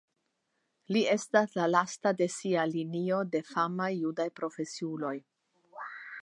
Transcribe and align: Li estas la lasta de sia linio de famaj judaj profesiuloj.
Li 0.95 1.01
estas 1.15 1.53
la 1.59 1.67
lasta 1.73 2.13
de 2.21 2.27
sia 2.37 2.63
linio 2.71 3.19
de 3.37 3.43
famaj 3.51 3.91
judaj 3.99 4.27
profesiuloj. 4.41 5.15